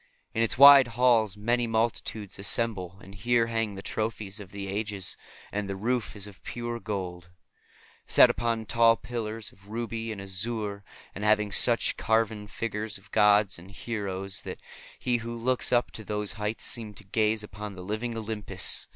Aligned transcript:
In 0.33 0.41
its 0.41 0.57
wide 0.57 0.87
halls 0.97 1.37
may 1.37 1.67
multitudes 1.67 2.39
assemble, 2.39 2.97
and 3.03 3.13
here 3.13 3.45
hang 3.45 3.75
the 3.75 3.83
trophies 3.83 4.39
of 4.39 4.49
the 4.51 4.67
ages. 4.67 5.15
And 5.51 5.69
the 5.69 5.75
roof 5.75 6.15
is 6.15 6.25
of 6.25 6.41
pure 6.41 6.79
gold, 6.79 7.29
set 8.07 8.27
upon 8.27 8.65
tall 8.65 8.95
pillars 8.97 9.51
of 9.51 9.67
ruby 9.67 10.11
and 10.11 10.19
azure, 10.19 10.83
and 11.13 11.23
having 11.23 11.51
such 11.51 11.97
carven 11.97 12.47
figures 12.47 12.97
of 12.97 13.11
gods 13.11 13.59
and 13.59 13.69
heroes 13.69 14.41
that 14.41 14.57
he 14.97 15.17
who 15.17 15.35
looks 15.37 15.71
up 15.71 15.91
to 15.91 16.03
those 16.03 16.31
heights 16.31 16.63
seems 16.65 16.95
to 16.97 17.03
gaze 17.03 17.43
upon 17.43 17.75
the 17.75 17.83
living 17.83 18.17
Olympus. 18.17 18.87